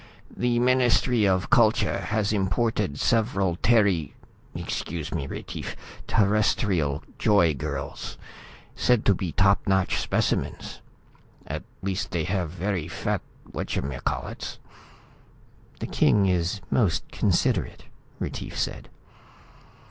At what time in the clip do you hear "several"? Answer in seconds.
2.99-3.57